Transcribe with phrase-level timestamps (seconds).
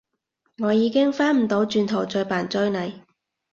[0.57, 3.01] 我已經返唔到轉頭再扮追你